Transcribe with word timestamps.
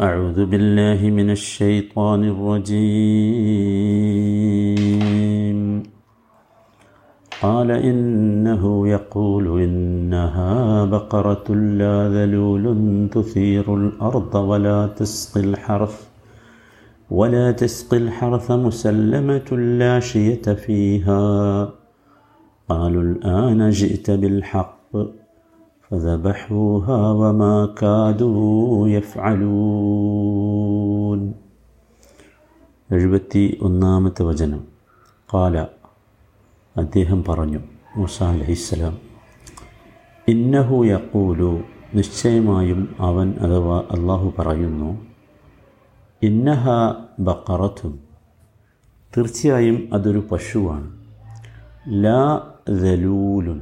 أعوذ 0.00 0.44
بالله 0.46 1.10
من 1.10 1.30
الشيطان 1.30 2.24
الرجيم. 2.24 2.76
قال 7.42 7.70
إنه 7.70 8.88
يقول 8.88 9.62
إنها 9.62 10.84
بقرة 10.84 11.54
لا 11.54 12.08
ذلول 12.08 12.66
تثير 13.12 13.74
الأرض 13.74 14.34
ولا 14.34 14.86
تسقي 14.86 15.40
الحرث 15.40 16.08
ولا 17.10 17.52
تسقي 17.52 17.96
الحرث 17.96 18.50
مسلمة 18.50 19.52
لا 19.52 20.00
شية 20.00 20.42
فيها. 20.42 21.68
قالوا 22.68 23.02
الآن 23.02 23.70
جئت 23.70 24.10
بالحق. 24.10 25.25
فذبحوها 25.85 26.99
وما 27.13 27.55
كادوا 27.75 28.87
يفعلون 30.11 31.19
എഴുപത്തി 32.89 33.43
ഒന്നാമത്തെ 33.65 34.21
വചനം 34.29 34.61
കാല 35.29 35.55
അദ്ദേഹം 36.75 37.19
പറഞ്ഞു 37.27 37.59
മൂസ 37.97 38.17
അലഹിസ്സലാം 38.29 38.95
ഇന്നഹു 40.27 40.77
യക്കൂലു 40.85 41.51
നിശ്ചയമായും 41.93 42.81
അവൻ 43.07 43.27
അഥവാ 43.45 43.77
അള്ളാഹു 43.95 44.27
പറയുന്നു 44.37 44.89
ഇന്നഹ 46.21 46.65
ബക്കറത്തും 47.27 47.93
തീർച്ചയായും 49.11 49.77
അതൊരു 49.93 50.21
പശുവാണ് 50.31 50.89
ലാ 52.03 52.21
ദലൂലുൻ 52.81 53.59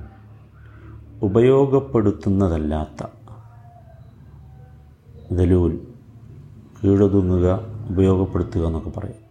ഉപയോഗപ്പെടുത്തുന്നതല്ലാത്ത. 1.23 3.07
ദലൂൽ 5.33 5.87
കീഴൊതുങ്ങുക 6.85 7.61
ഉപയോഗപ്പെടുത്തുക 7.91 8.67
എന്നൊക്കെ 8.67 8.91
പറയും. 8.91 9.25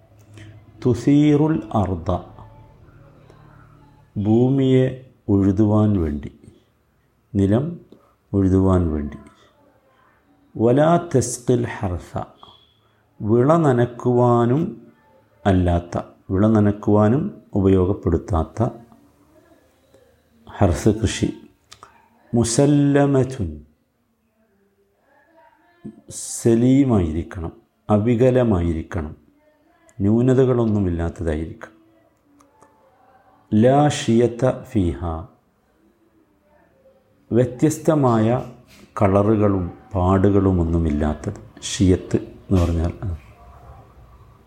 തുസീറുൽ 0.86 1.64
അർദ 1.74 2.12
ഭൂമിയെ 4.24 5.10
ഉഴുതുവാൻ 5.30 6.02
വേണ്ടി 6.02 6.40
നിലം 7.36 7.80
ഉഴുതുവാൻ 8.34 8.94
വേണ്ടി. 8.94 9.18
വലാ 10.58 11.10
തെസ്കിൽ 11.16 11.68
ഹർസ 11.80 12.18
വിള 13.22 13.58
നനക്കുവാനും 13.58 14.88
അല്ലാത്ത 15.46 16.02
വിള 16.32 16.48
നനക്കുവാനും 16.48 17.42
ഉപയോഗപ്പെടുത്താത്ത 17.54 18.70
ഹർസ 20.58 20.88
കൃഷി. 20.88 21.34
മുസല്ലമറ്റുൻ 22.34 23.66
സലീമായിരിക്കണം 26.10 27.52
അവികലമായിരിക്കണം 27.90 29.16
ന്യൂനതകളൊന്നുമില്ലാത്തതായിരിക്കണം. 30.00 31.84
ലാ 33.62 33.88
ഷിയത്ത 33.88 34.64
ഫിഹ. 34.64 35.06
വ്യത്യസ്തമായ 37.32 38.44
കളറുകളും 39.02 39.72
പാടുകളും 39.96 40.62
ഒന്നുമില്ലാത്തത് 40.62 41.62
ഷിയത്ത് 41.62 42.16
എന്ന് 42.16 42.62
പറഞ്ഞാൽ 42.62 42.92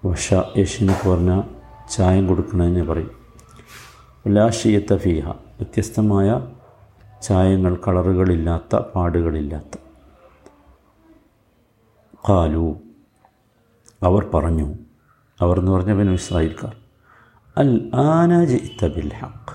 വഷ 0.07 0.35
യഷിനൊക്കെ 0.57 1.09
പറഞ്ഞാൽ 1.09 1.43
ചായം 1.91 2.27
കൊടുക്കണമെന്ന് 2.27 2.85
പറയും. 2.85 3.11
ലാ 4.29 4.49
ഷിയത്ത 4.49 4.97
ഫിഹ. 4.97 5.31
വ്യത്യസ്തമായ 5.31 6.56
ചായങ്ങൾ 7.27 7.75
കളറുകളില്ലാത്ത 7.87 8.77
പാടുകളില്ലാത്ത. 8.95 9.79
കാലു 12.29 12.67
അവർ 14.03 14.23
പറഞ്ഞു 14.35 14.69
അവർ 15.41 15.59
എന്ന് 15.59 15.73
പറഞ്ഞ 15.73 15.93
ബനു 15.99 16.13
ഇസ്രായേൽക്കാർ 16.13 16.75
അൽ 17.57 17.91
ആനാജ് 17.95 18.57
ഇത്തബിൽ 18.69 18.95
ബിൽ 18.95 19.13
ഹക്ക് 19.21 19.55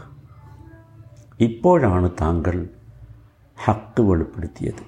ഇപ്പോഴാണ് 1.44 2.08
താങ്കൾ 2.22 2.70
ഹക്ക് 3.66 4.02
വെളിപ്പെടുത്തിയത്. 4.02 4.84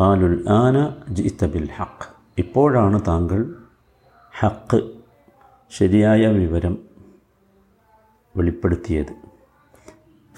കാലുൽ 0.00 0.36
ആന 0.48 0.76
ജിത്തബിൽ 1.14 1.68
ഹക്ക് 1.76 2.06
ഇപ്പോഴാണ് 2.38 2.98
താങ്കൾ 3.08 3.40
ഹക്ക് 4.40 4.78
ശരിയായ 5.70 6.26
വിവരം 6.26 6.78
വെളിപ്പെടുത്തിയത്. 8.36 9.29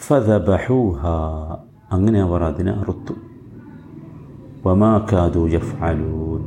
ഫതബഹൂഹ 0.03 1.07
അങ്ങനെ 1.93 2.21
അവർ 2.21 2.43
അതിനെ 2.43 2.73
അറുത്തു. 2.73 3.13
വമാക്കാതു 4.67 5.49
യഫ്അലൂൻ. 5.49 6.43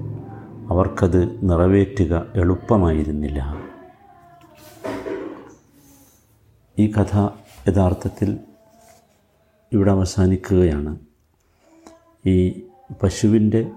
അവർക്കത് 0.70 1.50
നിറവേറ്റുക 1.50 2.26
എളുപ്പമായിരുന്നില്ല. 2.36 3.56
ഈ 6.80 6.92
കഥ 6.92 7.18
യഥാർത്ഥത്തിൽ 7.70 8.38
ഇവിടെ 9.74 9.92
അവസാനിക്കുകയാണ്. 9.92 10.98
ഈ 12.26 12.64
പശുവിന്റെ 13.04 13.72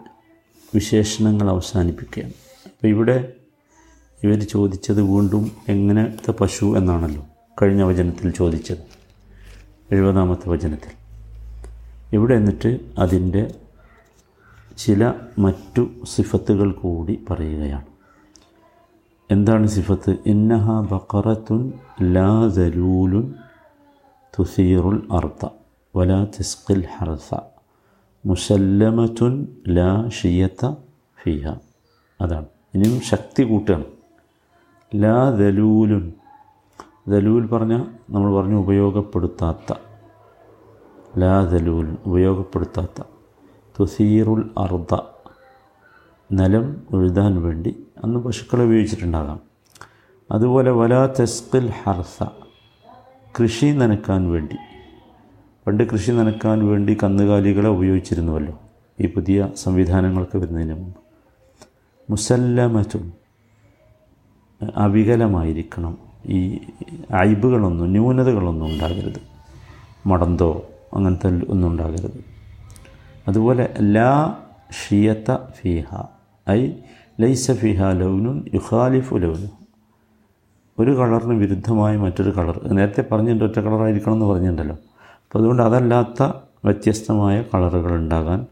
വിശേഷണങ്ങൾ 0.74 1.50
അവസാനിപ്പിക്കുകയാണ്. 1.50 2.32
അപ്പോൾ 2.66 2.86
ഇവിടെ 2.86 3.32
ഇവർ 4.24 4.40
ചോദിച്ചത് 4.40 5.02
വീണ്ടും 5.02 5.52
എങ്ങനത്തെ 5.68 6.30
പശു 6.30 6.78
എന്നാണല്ലോ 6.78 7.26
കഴിഞ്ഞ 7.62 7.82
വചനത്തിൽ 7.82 8.30
ചോദിച്ചത്. 8.30 8.87
എഴുപതാമത്തെ 9.92 10.48
വചനത്തിൽ. 10.48 10.92
ഇവിടെ 12.12 12.34
എന്നിട്ട് 12.34 12.80
അതിന്റെ 12.98 13.54
ചില 14.78 15.12
മറ്റു 15.38 15.88
സിഫത്തുകൾ 16.04 16.72
കൂടി 16.72 17.24
പറയുകയാണ്. 17.30 17.84
എന്താണ് 19.30 19.66
സിഫത്ത്? 19.66 20.16
ഇന്നഹ 20.26 20.80
ബക്കറത്തുൻ 20.80 21.72
ലാ 22.02 22.48
ജലൂലുൻ 22.48 23.34
തുസീറുൽ 24.38 25.08
അർത്ത 25.12 25.48
വലാ 25.96 26.24
തിസ്കിൽ 26.24 26.86
ഹർസ 26.98 27.34
മുസല്ലമത്തുൻ 28.26 29.48
ലാ 29.68 30.08
ഷിയത്ത 30.08 30.72
ഫിഹ. 31.22 31.48
അതാണ്. 32.20 32.44
ഇനിയും 32.74 33.00
ശക്തി 33.00 33.42
കൂട്ടുകയാണ്. 33.42 33.84
ലാ 34.94 35.30
ദലൂലുൻ 35.30 36.12
ദലൂൽ 37.08 37.46
പറഞ്ഞാൽ 37.46 37.86
നമ്മൾ 38.10 38.34
പറഞ്ഞു 38.34 38.56
ഉപയോഗപ്പെടുത്താത്ത. 38.56 39.74
ലാ 41.18 41.44
ദലൂൽ 41.44 41.96
ഉപയോഗപ്പെടുത്താത്ത. 42.06 43.02
തുസീറുൽ 43.80 44.50
അർദ 44.58 44.94
നിലം 46.32 46.86
ഉഴുതാൻ 46.92 47.42
വേണ്ടി 47.42 47.86
അന്ന് 48.04 48.18
പശുക്കളെ 48.20 48.64
ഉപയോഗിച്ചിട്ടുണ്ടാകാം. 48.64 49.40
അതുപോലെ 50.30 50.70
വലാ 50.70 51.06
തെസ്കിൽ 51.06 51.72
ഹർസ 51.84 52.22
കൃഷി 53.42 53.66
നനക്കാൻ 53.66 54.30
വേണ്ടി. 54.30 54.56
പണ്ട് 55.66 55.84
കൃഷി 55.84 56.12
നനക്കാൻ 56.12 56.66
വേണ്ടി 56.66 56.96
കന്നുകാലികളെ 57.02 57.68
ഉപയോഗിച്ചിരുന്നുവല്ലോ. 57.68 58.58
ഈ 59.00 59.06
പുതിയ 59.06 59.48
സംവിധാനങ്ങളൊക്കെ 59.56 60.38
വരുന്നതിന് 60.38 60.74
മുമ്പ്. 60.74 60.98
മുസല്ലമറ്റും 62.10 63.12
അവികലമായിരിക്കണം. 64.76 66.07
ഈ 66.26 66.58
അയിബുകളൊന്നും 67.14 67.90
ന്യൂനതകളൊന്നും 67.90 68.66
ഉണ്ടാകരുത്. 68.66 69.20
മടന്തോ 70.06 70.66
അങ്ങനത്തെ 70.94 71.46
ഒന്നും 71.48 71.68
ഉണ്ടാകരുത്. 71.68 72.24
അതുപോലെ 73.28 73.74
ലാ 73.80 74.36
ഷിയത്ത 74.70 75.36
ഫിഹ. 75.50 76.02
ഐ 76.50 76.70
ലൈസ 77.20 77.50
ഫിഹ 77.50 77.82
ലൗനുൻ 77.82 78.44
യുഹാലിഫു 78.54 79.14
ലൗനു 79.14 79.46
ഒരു 80.78 80.98
കളറിന് 80.98 81.34
വിരുദ്ധമായ 81.34 81.96
മറ്റൊരു 81.96 82.30
കളർ. 82.30 82.60
നേരത്തെ 82.64 83.04
പറഞ്ഞിട്ടുണ്ട് 83.12 83.44
ഒറ്റ 83.44 83.60
കളറായിരിക്കണം 83.60 84.14
എന്ന് 84.14 84.26
പറഞ്ഞിട്ടുണ്ടല്ലോ. 84.26 84.74
അപ്പോൾ 84.74 85.38
അതുകൊണ്ട് 85.38 85.62
അതല്ലാത്ത 85.62 86.22
വ്യത്യസ്തമായ 86.64 87.42
കളറുകൾ 87.42 87.94
ഉണ്ടാകാൻ 87.94 88.46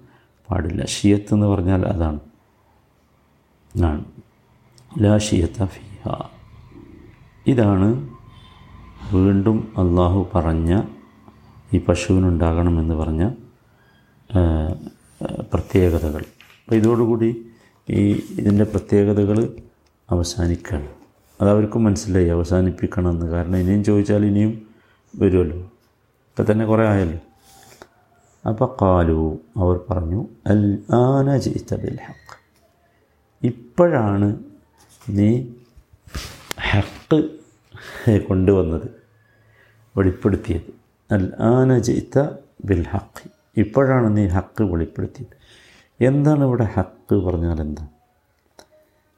പാടില്ല. 0.50 0.84
ഷിയത്ത് 0.84 1.34
എന്ന് 1.34 1.46
പറഞ്ഞാൽ 1.46 1.86
അതാണ്. 1.86 2.20
ആണ്. 3.84 4.04
ലാ 5.00 5.18
ഷിയത്ത 5.18 5.64
ഫിഹ. 5.64 6.12
ഇതാണ് 7.46 7.88
വീണ്ടും 9.12 9.72
അള്ളാഹു 9.78 10.28
പറഞ്ഞ 10.34 10.82
ഈ 11.74 11.78
പശുവിനുണ്ടാകണമെന്ന് 11.78 12.94
പറഞ്ഞ 12.94 13.30
പ്രത്യേകതകൾ. 15.52 16.22
അപ്പോൾ 16.62 16.74
ഇതോടുകൂടി 16.74 17.54
ഈ 17.90 18.02
ഇതിന്റെ 18.12 18.64
പ്രത്യേകതകൾ 18.64 19.56
അവസാനിക്കണം 20.10 20.88
അവർക്കും 21.40 21.84
മനസ്സിലായി 21.84 22.28
അവസാനിപ്പിക്കണമെന്ന്. 22.28 23.26
കാരണം 23.26 23.56
ഇനിയും 23.56 23.84
ചോദിച്ചാൽ 23.84 24.24
ഇനിയും 24.24 24.66
വരുമല്ലോ. 25.14 25.58
ഇപ്പം 26.28 26.52
തന്നെ 26.52 26.66
കുറേ 26.66 26.86
ആയല്ലോ. 26.86 27.18
അപ്പോൾ 28.48 28.76
കാലു 28.82 29.38
അവർ 29.56 29.80
പറഞ്ഞു 29.90 30.20
അൽ 30.46 30.78
ആന 30.94 31.36
ജിത്ത 31.36 31.74
ബിൽ 31.74 31.98
ഹക്ക് 32.06 32.36
ഇപ്പോഴാണ് 33.46 34.28
നീ 35.10 35.30
ഹക്ക് 36.70 37.35
കൊണ്ടുവന്നത് 38.28 38.88
വെളിപ്പെടുത്തിയത്. 39.96 40.70
അൽ 41.10 41.32
ആന 41.40 41.78
ജയിത്ത 41.78 42.28
ബിൽ 42.64 42.86
ഹക്ക് 42.88 43.30
ഇപ്പോഴാണ് 43.56 44.16
നീ 44.16 44.26
ഹക്ക് 44.26 44.62
വെളിപ്പെടുത്തിയത്. 44.62 45.34
എന്താണ് 46.00 46.44
ഇവിടെ 46.44 46.64
ഹക്ക് 46.64 47.14
പറഞ്ഞാൽ 47.14 47.60
എന്താ? 47.60 47.86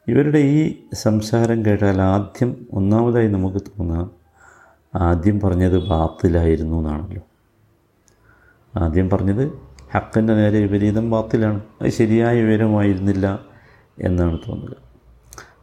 ഇവരുടെ 0.06 0.38
ഈ 0.38 0.60
സംസാരം 0.94 1.64
കേട്ടാൽ 1.64 2.00
ആദ്യം 2.00 2.66
ഒന്നാമതായി 2.72 3.28
നമുക്ക് 3.28 3.58
തോന്നുക 3.58 4.10
ആദ്യം 4.94 5.40
പറഞ്ഞത് 5.40 5.78
ബാത്തിലായിരുന്നു 5.88 6.76
എന്നാണല്ലോ. 6.76 7.22
ആദ്യം 8.76 9.10
പറഞ്ഞത് 9.10 9.52
ഹക്കിന്റെ 9.94 10.34
നേരെ 10.34 10.58
വിപരീതം 10.60 11.10
ബാത്തിലാണ്. 11.10 11.60
അത് 11.82 11.88
ശരിയായ 11.88 12.40
വിവരമായിരുന്നില്ല 12.40 13.26
എന്നാണ് 13.98 14.38
തോന്നുക. 14.48 14.87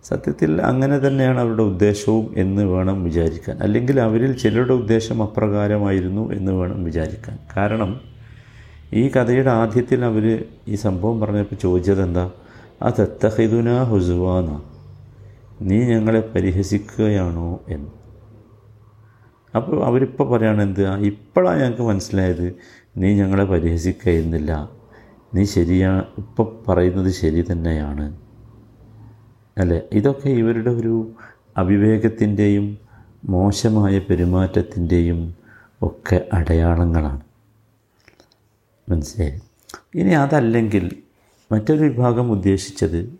സത്യത്തിൽ 0.05 0.61
അങ്ങനെ 0.61 0.97
തന്നെയാണ് 0.97 1.39
അവരുടെ 1.39 1.63
ഉദ്ദേശവും 1.63 2.33
എന്ന് 2.37 2.61
വേണം 2.61 3.03
വിചാരിക്കാൻ. 3.03 3.57
അല്ലെങ്കിൽ 3.57 4.01
അവരിൽ 4.01 4.37
ചിലരുടെ 4.37 4.73
ഉദ്ദേശം 4.73 5.23
അപ്രകാരമായിരുന്നു 5.23 6.31
എന്ന് 6.31 6.51
വേണം 6.51 6.83
വിചാരിക്കാൻ. 6.83 7.39
കാരണം 7.57 8.01
ഈ 8.93 9.09
കഥയുടെ 9.09 9.49
ആദ്യത്തിൽ 9.49 10.05
അവർ 10.05 10.43
ഈ 10.67 10.75
സംഭവം 10.75 11.19
പറഞ്ഞപ്പോൾ 11.19 11.55
ചോദിച്ചത് 11.55 12.01
എന്താ 12.01 12.31
ആ 12.83 12.89
തെത്തഹിദുന 12.99 13.83
ഹുസുവാന 13.83 14.61
നീ 15.61 15.83
ഞങ്ങളെ 15.83 16.31
പരിഹസിക്കുകയാണോ 16.35 17.61
എന്ന്. 17.69 17.89
അപ്പോൾ 19.55 19.85
അവരിപ്പോൾ 19.85 20.37
പറയാണ് 20.37 20.61
എന്ത്? 20.61 20.87
ഇപ്പോഴാണ് 20.87 21.59
ഞങ്ങൾക്ക് 21.59 21.81
മനസ്സിലായത് 21.81 22.55
നീ 22.97 23.13
ഞങ്ങളെ 23.13 23.43
പരിഹസിക്കുന്നില്ല 23.43 24.69
നീ 25.35 25.43
ശരിയാ 25.43 26.03
ഇപ്പം 26.17 26.47
പറയുന്നത് 26.67 27.11
ശരി 27.11 27.45
തന്നെയാണ്. 27.51 28.24
അല്ലേ? 29.57 29.81
ഇതൊക്കെ 29.91 30.29
ഇവരുടെ 30.29 30.69
ഒരു 30.69 31.11
അവിവേകത്തിന്റെയും 31.57 32.77
മോശമായ 33.25 33.99
പെരുമാറ്റത്തിന്റെയും 33.99 35.35
ഒക്കെ 35.81 36.29
അടയാളങ്ങളാണ്. 36.33 37.21
മനസ്സിലായി? 38.91 39.39
ഇനി 39.95 40.09
അതല്ലെങ്കിൽ 40.09 40.95
മറ്റൊരു 41.51 41.83
വിഭാഗം 41.83 42.31
ഉദ്ദേശിച്ചത് 42.31 43.19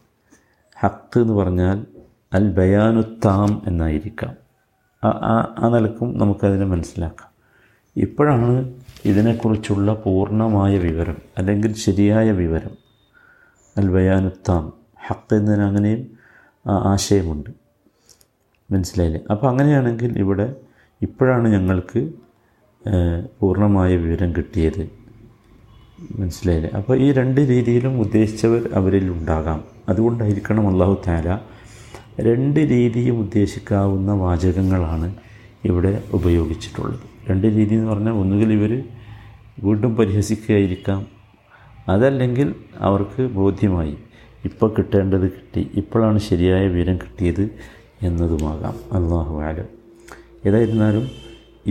ഹക്ക് 0.80 1.20
എന്ന് 1.20 1.34
പറഞ്ഞാൽ 1.34 1.86
അൽ 2.34 2.52
ബയാനുത്താം 2.52 3.62
എന്നായിരിക്കാം. 3.68 4.36
ആ 5.62 5.70
നിലക്കും 5.74 6.18
നമുക്കതിനെ 6.18 6.66
മനസ്സിലാക്കാം. 6.66 7.30
ഇപ്പോഴാണ് 7.96 8.74
ഇതിനെക്കുറിച്ചുള്ള 9.06 9.94
പൂർണമായ 9.94 10.78
വിവരം 10.78 11.18
അല്ലെങ്കിൽ 11.38 11.74
ശരിയായ 11.74 12.32
വിവരം 12.32 12.78
അൽ 13.78 13.90
ബയാനുത്താം 13.90 14.74
ഹക്ക് 15.08 15.36
എന്നതിന് 15.36 15.64
അങ്ങനെയും 15.64 16.15
ആശയമുണ്ട്. 16.68 17.50
മനസ്സിലായില്ലേ? 18.72 19.22
അപ്പോൾ 19.32 19.48
അങ്ങനെയാണെങ്കിൽ 19.48 20.20
ഇവിടെ 20.20 20.56
ഇപ്പോഴാണ് 21.02 21.48
ഞങ്ങൾക്ക് 21.48 22.12
പൂർണമായ 23.42 23.96
വിവരം 23.96 24.36
കിട്ടിയത്. 24.36 24.90
മനസ്സിലായില്ലേ? 26.20 26.72
അപ്പോൾ 26.78 26.98
ഈ 26.98 27.12
രണ്ട് 27.12 27.42
രീതിയിലും 27.42 28.00
ഉദ്ദേശിച്ചവർ 28.00 28.70
അവരിൽ 28.74 29.10
ഉണ്ടാകാം. 29.10 29.64
അതുകൊണ്ടായിരിക്കണം 29.90 30.68
അള്ളാഹു 30.68 31.02
താര 31.08 31.40
രണ്ട് 32.20 32.60
രീതിയും 32.60 33.20
ഉദ്ദേശിക്കാവുന്ന 33.20 34.12
വാചകങ്ങളാണ് 34.12 35.16
ഇവിടെ 35.66 36.04
ഉപയോഗിച്ചിട്ടുള്ളത്. 36.14 37.00
രണ്ട് 37.30 37.48
രീതി 37.48 37.76
എന്ന് 37.76 37.92
പറഞ്ഞാൽ 37.92 38.12
ഒന്നുകിൽ 38.12 38.54
ഇവർ 38.54 38.84
വീണ്ടും 39.64 39.96
പരിഹസിക്കുകയായിരിക്കാം 39.96 41.06
അതല്ലെങ്കിൽ 41.90 42.56
അവർക്ക് 42.80 43.22
ബോധ്യമായി. 43.22 43.98
ഇപ്പോൾ 44.50 44.70
കിട്ടേണ്ടത് 44.78 45.28
കിട്ടി. 45.36 45.62
ഇപ്പോഴാണ് 45.82 46.20
ശരിയായ 46.30 46.64
വിവരം 46.68 46.98
കിട്ടിയത് 47.04 47.44
എന്നതുമാകാം. 48.02 48.76
അള്ളാഹു 48.98 49.36
ആലം 49.48 49.70
ഏതായിരുന്നാലും 50.48 51.06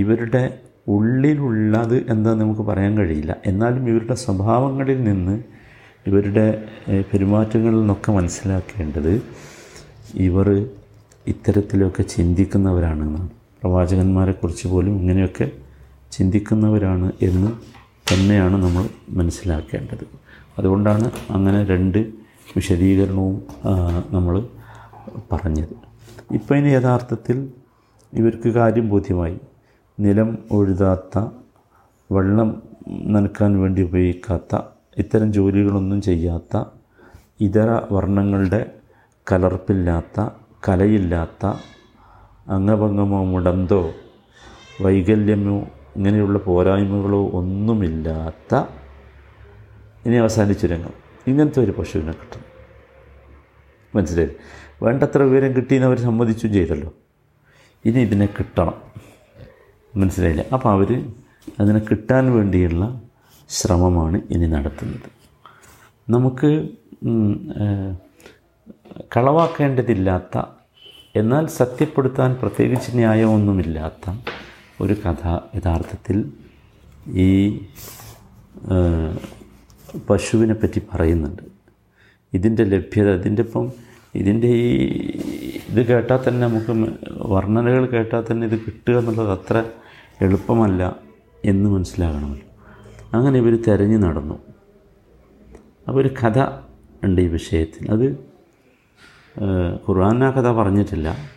ഇവരുടെ 0.02 0.44
ഉള്ളിലുള്ളത് 0.88 1.96
എന്താ 2.12 2.30
നമുക്ക് 2.34 2.60
പറയാൻ 2.60 2.92
കഴിയില്ല. 2.98 3.32
എന്നാലും 3.46 3.84
ഇവരുടെ 3.90 4.14
സ്വഭാവങ്ങളിൽ 4.14 4.98
നിന്ന് 5.04 5.36
ഇവരുടെ 6.08 6.46
പെരുമാറ്റങ്ങളിൽ 7.10 7.78
നിന്നൊക്കെ 7.78 8.10
മനസ്സിലാക്കേണ്ടത് 8.12 9.12
ഇവർ 10.26 10.48
ഇത്തരത്തിലൊക്കെ 11.26 12.02
ചിന്തിക്കുന്നവരാണെന്നാണ് 12.14 13.30
പ്രവാചകന്മാരെക്കുറിച്ച് 13.60 14.66
പോലും 14.68 14.94
ഇങ്ങനെയൊക്കെ 15.00 15.46
ചിന്തിക്കുന്നവരാണ് 16.12 17.08
എന്ന് 17.22 17.50
തന്നെയാണ് 18.10 18.56
നമ്മൾ 18.64 18.84
മനസ്സിലാക്കേണ്ടത്. 19.10 20.04
അതുകൊണ്ടാണ് 20.58 21.06
അങ്ങനെ 21.30 21.60
രണ്ട് 21.64 22.00
വിശദീകരണവും 22.56 23.42
നമ്മൾ 24.10 24.48
പറഞ്ഞത്. 25.32 25.74
ഇപ്പോൾ 26.32 26.58
ഇനി 26.58 26.68
യഥാർത്ഥത്തിൽ 26.68 27.52
ഇവർക്ക് 28.12 28.48
കാര്യം 28.48 28.88
ബോധ്യമായി. 28.88 29.40
നിലം 30.00 30.38
ഒഴുതാത്ത 30.50 31.18
വെള്ളം 32.12 32.62
നനക്കാൻ 33.06 33.60
വേണ്ടി 33.60 33.82
ഉപയോഗിക്കാത്ത 33.82 34.58
ഇത്തരം 34.98 35.32
ജോലികളൊന്നും 35.32 36.02
ചെയ്യാത്ത 36.02 36.64
ഇതര 37.40 37.80
വർണങ്ങളുടെ 37.92 38.70
കലർപ്പില്ലാത്ത 39.32 40.28
കലയില്ലാത്ത 40.68 41.46
അംഗഭംഗമോ 42.48 43.24
മുടന്തോ 43.24 43.92
വൈകല്യമോ 44.82 45.56
ഇങ്ങനെയുള്ള 45.96 46.38
പോരായ്മകളോ 46.38 47.30
ഒന്നുമില്ലാത്ത 47.30 48.54
ഇനി 50.06 50.16
അവസാനിച്ചു 50.16 50.66
രംഗം 50.66 51.03
ഇങ്ങനത്തെ 51.26 51.60
ഒരു 51.60 51.70
പശുവിനെ 51.70 52.12
കിട്ടണം 52.12 52.44
മനസ്സിലായി? 53.94 54.30
വേണ്ടത്ര 54.82 55.22
വിവരം 55.22 55.52
കിട്ടിയെന്ന് 55.52 55.88
അവർ 55.88 55.98
സമ്മതിച്ചും 55.98 56.52
ചെയ്തല്ലോ. 56.52 56.94
ഇനി 57.84 58.00
ഇതിനെ 58.00 58.26
കിട്ടണം. 58.26 58.74
മനസ്സിലായില്ല? 59.96 60.44
അപ്പോൾ 60.52 60.70
അവർ 60.70 61.12
അതിനെ 61.60 61.78
കിട്ടാൻ 61.78 62.32
വേണ്ടിയുള്ള 62.32 63.02
ശ്രമമാണ് 63.48 64.22
ഇനി 64.30 64.46
നടത്തുന്നത്. 64.46 65.10
നമുക്ക് 66.10 66.68
കളവാക്കേണ്ടതില്ലാത്ത 69.16 70.42
എന്നാൽ 71.16 71.46
സത്യപ്പെടുത്താൻ 71.46 72.34
പ്രത്യേകിച്ച് 72.34 72.96
ന്യായമൊന്നുമില്ലാത്ത 72.96 74.18
ഒരു 74.80 74.92
കഥ 74.92 75.38
യഥാർത്ഥത്തിൽ 75.56 76.32
ഈ 77.06 77.60
പശുവിനെ 80.10 80.54
പറ്റി 80.54 80.82
പറയുന്നുണ്ട്. 80.94 81.42
ഇതിന്റെ 82.34 82.64
ലഭ്യത 82.64 83.10
ഇതിന്റെ 83.10 83.42
ഇപ്പം 83.42 83.72
ഇതിന്റെ 84.14 84.48
ഈ 84.48 84.76
ഇത് 85.68 85.86
കേട്ടാൽ 85.86 86.18
തന്നെ 86.28 86.46
നമുക്ക് 86.46 86.72
വർണനകൾ 87.22 87.86
കേട്ടാൽ 87.86 88.24
തന്നെ 88.30 88.46
ഇത് 88.46 88.60
കിട്ടുക 88.60 88.98
എന്നുള്ളത് 88.98 89.30
അത്ര 89.30 89.64
എളുപ്പമല്ല 90.20 90.96
എന്ന് 91.44 91.70
മനസ്സിലാകണമല്ലോ. 91.70 92.46
അങ്ങനെ 93.14 93.38
ഇവർ 93.38 93.62
തിരഞ്ഞു 93.62 93.98
നടന്നു. 93.98 94.34
അപ്പോൾ 95.88 96.00
ഒരു 96.00 96.10
കഥ 96.22 96.38
ഉണ്ട് 97.04 97.20
ഈ 97.20 97.26
വിഷയത്തിൽ. 97.26 97.90
അത് 97.90 98.06
ഖുർആൻ 99.88 100.24
ആ 100.24 100.30
കഥ 100.30 100.52
പറഞ്ഞിട്ടില്ല. 100.52 101.34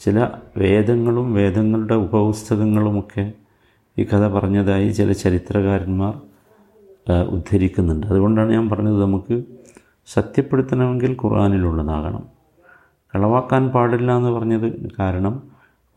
ചില 0.00 0.28
വേദങ്ങളും 0.56 1.34
വേദങ്ങളുടെ 1.34 1.94
ഉപപുസ്തകങ്ങളുമൊക്കെ 1.94 3.32
ഈ 3.98 4.04
കഥ 4.04 4.28
പറഞ്ഞതായി 4.28 4.90
ചില 4.90 5.12
ചരിത്രകാരന്മാർ 5.12 6.20
ഉദ്ധരിക്കുന്നുണ്ട്. 7.12 8.06
അതുകൊണ്ടാണ് 8.06 8.52
ഞാൻ 8.52 8.68
പറഞ്ഞത് 8.68 9.02
നമുക്ക് 9.02 9.42
സത്യപ്പെടുത്തണമെങ്കിൽ 10.06 11.16
ഖുർആാനിലുള്ളതാകണം. 11.24 12.22
കളവാക്കാൻ 13.14 13.68
പാടില്ല 13.68 14.16
എന്ന് 14.16 14.30
പറഞ്ഞത് 14.30 14.92
കാരണം 14.98 15.42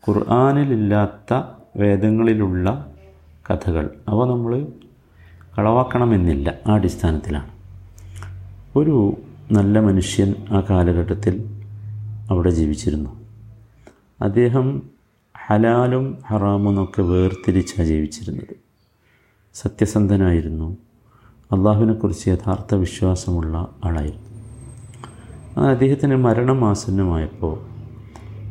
ഖുർആാനിലില്ലാത്ത 0.08 1.42
വേദങ്ങളിലുള്ള 1.76 2.92
കഥകൾ 3.50 3.90
അവ 4.08 4.24
നമ്മൾ 4.24 4.66
കളവാക്കണമെന്നില്ല 5.58 6.58
ആ 6.66 6.74
അടിസ്ഥാനത്തിലാണ്. 6.74 7.50
ഒരു 8.76 9.16
നല്ല 9.52 9.80
മനുഷ്യൻ 9.80 10.34
ആ 10.50 10.60
കാലഘട്ടത്തിൽ 10.70 11.62
അവിടെ 12.30 12.50
ജീവിച്ചിരുന്നു. 12.50 13.10
അദ്ദേഹം 14.22 14.82
ഹലാലും 15.46 16.18
ഹറാമും 16.26 16.88
വേർതിരിച്ചാണ് 16.98 17.86
ജീവിച്ചിരുന്നത്. 17.86 18.56
സത്യസന്ധനായിരുന്നു. 19.54 20.76
അള്ളാഹുവിനെക്കുറിച്ച് 21.52 22.28
യഥാർത്ഥ 22.28 22.74
വിശ്വാസമുള്ള 22.74 23.74
ആളായിരുന്നു 23.84 24.28
അദ്ദേഹത്തിന് 25.68 26.16
മരണം 26.16 26.64
ആസന്നമായപ്പോൾ 26.64 27.60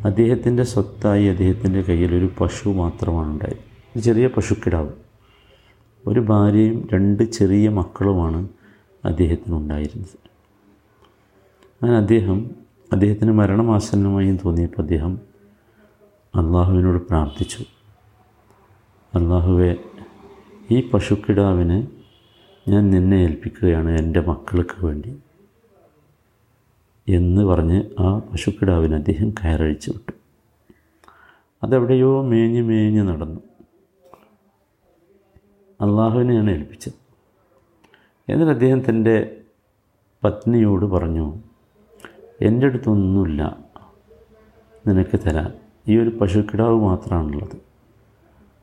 അദ്ദേഹത്തിന്റെ 0.07 0.63
സ്വത്തായി 0.63 1.25
അദ്ദേഹത്തിന്റെ 1.25 1.81
കയ്യിൽ 1.81 2.15
ഒരു 2.15 2.29
പശു 2.41 2.69
മാത്രമാണ് 2.69 3.29
ഉണ്ടായത്. 3.29 3.99
ചെറിയ 3.99 4.27
പശുക്കിടാവ്. 4.27 4.89
ഒരു 6.07 6.19
ഭാര്യയും 6.19 6.87
രണ്ട് 6.93 7.23
ചെറിയ 7.23 7.69
മക്കളുമാണ് 7.69 8.47
അദ്ദേഹത്തിനുണ്ടായിരുന്നത്. 9.05 10.17
അങ്ങനെ 11.81 11.97
അദ്ദേഹം 11.97 12.51
അദ്ദേഹത്തിന് 12.91 13.31
മരണമാസന്നമായും 13.31 14.39
തോന്നിയപ്പോൾ 14.45 14.81
അദ്ദേഹം 14.81 15.19
അള്ളാഹുവിനോട് 16.35 17.07
പ്രാർത്ഥിച്ചു. 17.07 17.63
അള്ളാഹുവെ 19.15 19.75
ഈ 20.71 20.89
പശുക്കിടാവിന് 20.89 21.96
ഞാൻ 22.67 22.89
നിന്നെ 22.89 23.15
ഏൽപ്പിക്കുകയാണ് 23.15 23.99
എന്റെ 23.99 24.21
മക്കൾക്ക് 24.21 24.85
വേണ്ടി. 24.85 25.17
എന്ന് 27.09 27.41
പറഞ്ഞ് 27.41 27.83
ആ 27.99 28.19
പശുക്കിടാവിന് 28.19 28.95
അദ്ദേഹം 28.95 29.29
കയറഴിച്ചു 29.29 29.91
വിട്ടു. 29.91 30.11
അതെവിടെയോ 31.63 32.21
മേഞ്ഞ് 32.21 32.61
മേഞ്ഞ് 32.61 33.01
നടന്നു. 33.01 33.39
അള്ളാഹുവിനെയാണ് 35.81 36.51
ഏൽപ്പിച്ചത്. 36.51 36.93
എന്നിട്ട് 38.29 38.53
അദ്ദേഹം 38.53 38.81
തന്റെ 38.89 39.41
പത്നിയോട് 40.23 40.85
പറഞ്ഞു 40.85 41.35
എന്റെ 42.41 42.67
അടുത്തൊന്നുമില്ല. 42.67 43.57
നിനക്ക് 44.87 45.19
തരാൻ. 45.19 45.53
ഈ 45.87 45.97
ഒരു 45.97 46.09
പശുക്കിടാവ് 46.09 46.81
മാത്രമാണുള്ളത്. 46.81 47.61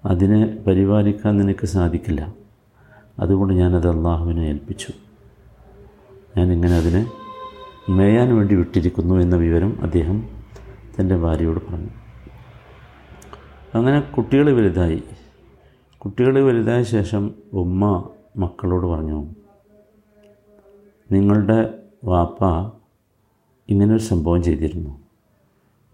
അതിനെ 0.05 0.65
പരിപാലിക്കാൻ 0.67 1.37
നിനക്ക് 1.37 1.67
സാധിക്കില്ല. 1.67 2.44
അതുകൊണ്ട് 3.18 3.54
ഞാനത് 3.54 3.88
അള്ളാഹുവിനെ 3.88 4.40
ഏൽപ്പിച്ചു. 4.40 4.92
ഞാനിങ്ങനെ 6.37 6.76
അതിനെ 6.76 7.11
മേയാൻ 7.88 8.37
വേണ്ടി 8.37 8.54
വിട്ടിരിക്കുന്നു 8.54 9.14
എന്ന 9.14 9.37
വിവരം 9.37 9.83
അദ്ദേഹം 9.83 10.28
തന്റെ 11.00 11.16
ഭാര്യയോട് 11.16 11.66
പറഞ്ഞു. 11.66 11.88
അങ്ങനെ 13.75 14.00
കുട്ടികൾ 14.00 14.56
വലുതായി. 14.56 15.02
കുട്ടികൾ 15.99 16.44
വലുതായ 16.44 16.83
ശേഷം 16.83 17.35
ഉമ്മ 17.52 18.09
മക്കളോട് 18.37 18.87
പറഞ്ഞു 18.87 19.26
നിങ്ങളുടെ 21.12 21.78
വാപ്പ 22.04 22.44
ഇങ്ങനൊരു 23.68 24.02
സംഭവം 24.02 24.42
ചെയ്തിരുന്നു. 24.42 24.99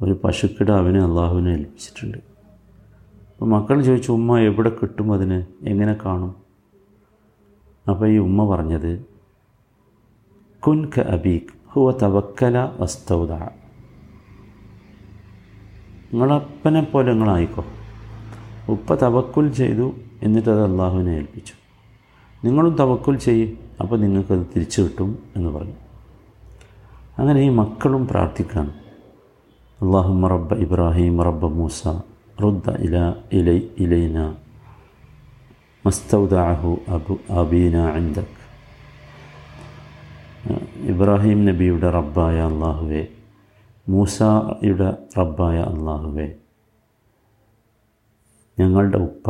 ഒരു 0.02 0.20
പശുക്കിടാവിനെ 0.24 1.00
അള്ളാഹുവിനെ 1.00 1.50
ഏൽപ്പിച്ചിട്ടുണ്ട്. 1.50 2.18
അപ്പോൾ 2.18 3.44
മക്കൾ 3.44 3.82
ചോദിച്ചു 3.82 4.12
ഉമ്മ 4.12 4.38
എവിടെ 4.38 4.70
കിട്ടും 4.70 5.12
അതിന്? 5.12 5.42
എങ്ങനെ 5.62 5.96
കാണും? 6.04 6.49
അപ്പോൾ 7.90 8.08
ഈ 8.08 8.18
ഉമ്മ 8.18 8.54
പറഞ്ഞത് 8.54 9.06
കുൻ 10.66 10.90
ക 10.96 11.00
അബീഖ് 11.00 11.52
ഹുവ 11.68 11.90
തവക്കല 11.90 12.68
വസ്തൗദ. 12.80 13.32
നിങ്ങളപ്പനെ 16.12 16.82
പോലെ 16.82 17.12
നിങ്ങളായിക്കോ. 17.12 17.64
ഉപ്പ 18.68 18.94
തവക്കുൽ 18.94 19.52
ചെയ്തു 19.52 19.92
എന്നിട്ട് 20.22 20.48
അത് 20.48 20.64
അള്ളാഹുവിനെ 20.64 21.10
ഏൽപ്പിച്ചു. 21.10 21.52
നിങ്ങളും 22.44 22.76
തവക്കുൽ 22.76 23.16
ചെയ്യും 23.16 23.58
അപ്പോൾ 23.80 24.00
നിങ്ങൾക്കത് 24.00 24.38
തിരിച്ചു 24.38 24.82
കിട്ടും 24.82 25.18
എന്ന് 25.36 25.50
പറഞ്ഞു. 25.50 25.72
അങ്ങനെ 27.18 27.40
ഈ 27.40 27.48
മക്കളും 27.48 28.06
പ്രാർത്ഥിക്കുകയാണ് 28.06 28.72
അള്ളാഹു 29.82 30.26
റബ്ബ 30.26 30.54
ഇബ്രാഹിം 30.54 31.22
റബ്ബ 31.22 31.46
മൂസ 31.46 31.82
റുദ്ദ 32.42 32.70
ഇല 32.70 33.14
ഇലൈ 33.32 33.60
ഇലൈന. 33.78 34.34
മസ്തൗദാഹു 35.86 36.70
അബു 36.88 37.14
അബീന 37.30 37.76
അൻദക് 37.90 38.36
ഇബ്രാഹിം 40.82 41.46
നബിയുടെ 41.46 41.90
റബ്ബായ 41.90 42.40
അള്ളാഹുവേ 42.40 43.02
മൂസയുടെ 43.88 44.90
റബ്ബായ 45.18 45.58
അള്ളാഹുവേ 45.60 46.28
ഞങ്ങളുടെ 48.58 48.98
ഉപ്പ 48.98 49.26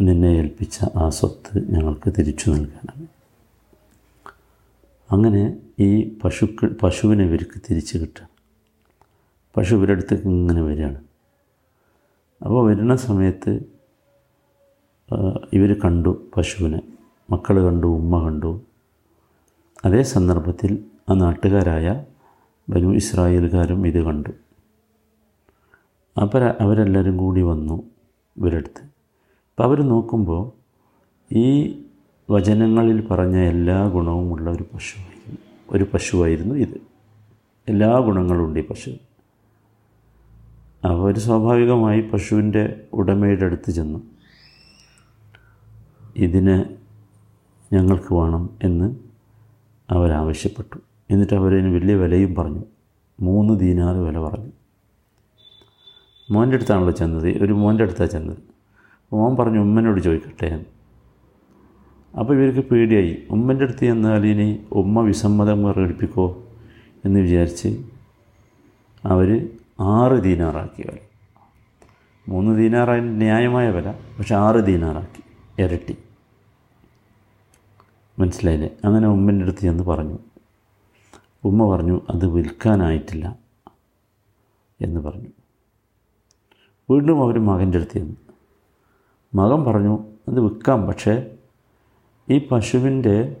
നിന്നെ 0.00 0.28
ഏൽപ്പിച്ച 0.28 0.84
ആ 0.96 1.08
സ്വത്ത് 1.08 1.72
ഞങ്ങൾക്ക് 1.72 2.10
തിരിച്ചു 2.18 2.50
നൽകണം 2.50 3.08
അങ്ങനെ 5.10 5.42
ഈ 5.80 6.18
പശുക്കൾ 6.24 6.68
പശുവിനെ 6.82 7.24
ഇവർക്ക് 7.24 7.60
തിരിച്ചു 7.70 7.98
കിട്ടുക. 7.98 8.28
പശു 9.56 9.74
ഇവരുടെ 9.74 9.92
അടുത്തേക്ക് 9.92 10.28
ഇങ്ങനെ 10.28 10.62
വരികയാണ്. 10.62 11.00
അപ്പോൾ 12.40 12.70
വരുന്ന 12.70 12.96
സമയത്ത് 12.96 13.79
ഇവർ 15.52 15.80
കണ്ടു 15.84 16.24
പശുവിനെ. 16.36 16.82
മക്കൾ 17.30 17.64
കണ്ടു 17.64 17.86
ഉമ്മ 17.86 18.24
കണ്ടു. 18.24 18.60
അതേ 19.84 20.02
സന്ദർഭത്തിൽ 20.02 20.84
ആ 21.10 21.14
നാട്ടുകാരായ 21.14 22.04
ബനു 22.68 22.94
ഇസ്രായേൽക്കാരും 22.94 23.86
ഇത് 23.86 24.02
കണ്ടു. 24.02 24.30
അപ്പോൾ 26.20 26.42
അവരെല്ലാവരും 26.42 27.16
കൂടി 27.16 27.42
വന്നു 27.42 27.82
ഇവരടുത്ത്. 28.36 28.80
അപ്പോൾ 28.82 29.62
അവർ 29.62 29.82
നോക്കുമ്പോൾ 29.82 30.50
ഈ 31.34 31.78
വചനങ്ങളിൽ 32.30 33.06
പറഞ്ഞ 33.06 33.36
എല്ലാ 33.36 33.88
ഗുണവുമുള്ള 33.88 34.50
ഒരു 34.50 34.62
പശുവായിരുന്നു 34.62 35.38
ഒരു 35.70 35.84
പശുവായിരുന്നു 35.94 36.54
ഇത്. 36.54 36.80
എല്ലാ 37.68 37.98
ഗുണങ്ങളും 37.98 38.44
ഉണ്ട് 38.44 38.60
ഈ 38.60 38.66
പശു. 38.66 38.90
അവർ 40.84 41.18
സ്വാഭാവികമായി 41.18 42.00
പശുവിന്റെ 42.00 42.80
ഉടമയുടെ 42.92 43.44
അടുത്ത് 43.44 43.70
ചെന്നു. 43.70 44.19
ഇതിന് 46.20 46.64
ഞങ്ങൾക്ക് 47.72 48.14
വേണം 48.14 48.50
എന്ന് 48.62 48.96
അവരാവശ്യപ്പെട്ടു. 49.90 50.78
എന്നിട്ട് 51.10 51.34
അവരതിന് 51.34 51.74
വലിയ 51.74 51.94
വിലയും 51.94 52.34
പറഞ്ഞു. 52.34 52.64
മൂന്ന് 53.20 53.60
ദീനാറ് 53.60 53.96
വില 53.96 54.18
പറഞ്ഞു. 54.18 54.50
മോന്റെ 56.30 56.56
അടുത്താണല്ലോ 56.56 56.90
ചെന്നത്. 56.90 57.28
ഒരു 57.28 57.52
മോന്റെ 57.52 57.84
അടുത്താണ് 57.84 58.10
ചെന്നത്. 58.10 58.38
മോൻ 59.12 59.36
പറഞ്ഞു 59.36 59.58
ഉമ്മനോട് 59.58 60.00
ചോദിക്കട്ടെ. 60.00 60.64
അപ്പോൾ 62.18 62.42
ഇവർക്ക് 62.42 62.68
പേടിയായി. 62.68 63.22
ഉമ്മന്റെ 63.30 63.64
അടുത്ത് 63.64 63.78
ചെന്നാൽ 63.78 64.26
ഇനി 64.26 64.60
ഉമ്മ 64.72 65.00
വിസമ്മതം 65.00 65.62
പ്രകടിപ്പിക്കോ? 65.62 66.44
എന്ന് 67.04 67.20
വിചാരിച്ച് 67.20 67.82
അവർ 69.04 69.48
ആറ് 69.80 70.22
ദീനാറാക്കി 70.22 70.82
വില 70.82 70.98
മൂന്ന് 72.28 72.58
ദീനാറായ 72.58 73.00
ന്യായമായ 73.00 73.70
വില 73.70 73.90
പക്ഷെ 73.90 74.34
ആറ് 74.34 74.66
ദീനാറാക്കി 74.66 75.22
ഇരട്ടി. 75.62 75.96
മനസ്സിലായില്ലേ? 78.20 78.70
അങ്ങനെ 78.84 79.08
ഉമ്മന്റെ 79.08 79.42
അടുത്ത് 79.44 79.58
ചെന്ന് 79.58 79.84
പറഞ്ഞു. 79.84 80.18
ഉമ്മ 81.44 81.76
പറഞ്ഞു 81.76 82.00
അത് 82.10 82.26
വിൽക്കാനായിട്ടില്ല 82.26 83.38
എന്ന് 84.80 85.00
പറഞ്ഞു. 85.00 85.28
വീണ്ടും 86.90 87.22
അവർ 87.22 87.38
മകന്റെ 87.38 87.78
അടുത്ത് 87.78 87.92
ചെന്നു. 87.92 88.16
മകൻ 89.34 89.64
പറഞ്ഞു 89.64 89.98
അത് 90.28 90.40
വിൽക്കാം 90.40 90.86
പക്ഷേ 90.86 91.36
ഈ 92.30 92.48
പശുവിന്റെ 92.52 93.36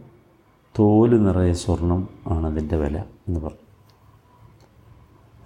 തോൽ 0.78 1.22
നിറയെ 1.22 1.52
സ്വർണം 1.52 2.08
ആണതിന്റെ 2.26 2.76
വില 2.76 2.98
എന്ന് 2.98 3.40
പറഞ്ഞു. 3.40 3.66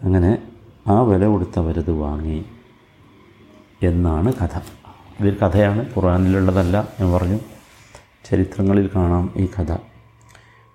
അങ്ങനെ 0.03 0.53
ആ 0.87 1.01
വില 1.01 1.27
കൊടുത്തവരത് 1.27 1.91
വാങ്ങി 1.91 2.45
എന്നാണ് 3.83 4.33
കഥ. 4.33 4.59
ഇതൊരു 5.21 5.37
കഥയാണ്. 5.45 5.87
ഖുറാനിലുള്ളതല്ല 5.97 6.89
ഞാൻ 7.01 7.13
പറഞ്ഞു. 7.13 7.54
ചരിത്രങ്ങളിൽ 8.25 8.91
കാണാം 8.95 9.33
ഈ 9.37 9.47
കഥ. 9.47 9.77